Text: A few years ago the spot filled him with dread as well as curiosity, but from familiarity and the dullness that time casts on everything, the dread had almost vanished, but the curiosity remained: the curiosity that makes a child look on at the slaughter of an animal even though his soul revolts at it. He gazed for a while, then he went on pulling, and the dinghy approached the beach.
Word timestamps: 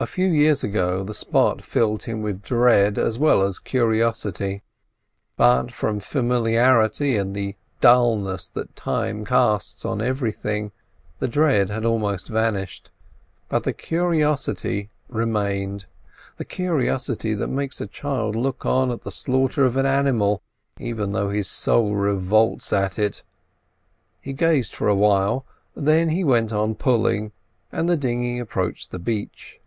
A 0.00 0.06
few 0.06 0.28
years 0.28 0.62
ago 0.62 1.02
the 1.02 1.12
spot 1.12 1.60
filled 1.64 2.04
him 2.04 2.22
with 2.22 2.40
dread 2.40 2.98
as 3.00 3.18
well 3.18 3.42
as 3.42 3.58
curiosity, 3.58 4.62
but 5.36 5.72
from 5.72 5.98
familiarity 5.98 7.16
and 7.16 7.34
the 7.34 7.56
dullness 7.80 8.46
that 8.46 8.76
time 8.76 9.24
casts 9.24 9.84
on 9.84 10.00
everything, 10.00 10.70
the 11.18 11.26
dread 11.26 11.70
had 11.70 11.84
almost 11.84 12.28
vanished, 12.28 12.92
but 13.48 13.64
the 13.64 13.72
curiosity 13.72 14.88
remained: 15.08 15.86
the 16.36 16.44
curiosity 16.44 17.34
that 17.34 17.48
makes 17.48 17.80
a 17.80 17.86
child 17.88 18.36
look 18.36 18.64
on 18.64 18.92
at 18.92 19.02
the 19.02 19.10
slaughter 19.10 19.64
of 19.64 19.76
an 19.76 19.84
animal 19.84 20.42
even 20.78 21.10
though 21.10 21.30
his 21.30 21.48
soul 21.48 21.96
revolts 21.96 22.72
at 22.72 23.00
it. 23.00 23.24
He 24.20 24.32
gazed 24.32 24.72
for 24.76 24.86
a 24.86 24.94
while, 24.94 25.44
then 25.74 26.10
he 26.10 26.22
went 26.22 26.52
on 26.52 26.76
pulling, 26.76 27.32
and 27.72 27.88
the 27.88 27.96
dinghy 27.96 28.38
approached 28.38 28.92
the 28.92 29.00
beach. 29.00 29.58